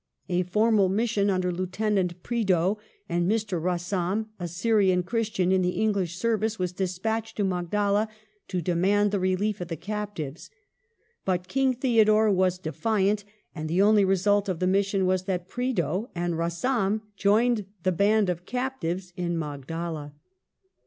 A 0.29 0.41
formal 0.41 0.89
mission 0.89 1.29
under 1.29 1.51
Lieutenant 1.51 2.23
Prideaux 2.23 2.79
and 3.07 3.29
Mr. 3.29 3.61
Rassam, 3.61 4.29
a 4.39 4.47
Syrian 4.47 5.03
Christian 5.03 5.51
in 5.51 5.61
the 5.61 5.79
English 5.79 6.15
service, 6.15 6.57
was 6.57 6.71
despatched 6.71 7.37
to 7.37 7.43
Magdala 7.43 8.09
to 8.47 8.63
demand 8.63 9.11
the 9.11 9.19
relief 9.19 9.61
of 9.61 9.67
the 9.67 9.75
captives. 9.77 10.49
But 11.23 11.47
King 11.47 11.75
Theodore 11.75 12.31
was 12.31 12.57
de 12.57 12.71
fiant, 12.71 13.23
and 13.53 13.69
the 13.69 13.83
only 13.83 14.03
result 14.03 14.49
of 14.49 14.57
the 14.57 14.65
mission 14.65 15.05
was 15.05 15.25
that 15.25 15.47
Prideaux 15.47 16.09
and 16.15 16.33
Rassam 16.35 17.01
joined 17.15 17.67
the 17.83 17.91
band 17.91 18.27
of 18.27 18.43
captives 18.47 19.13
in 19.15 19.37
Magdala. 19.37 20.13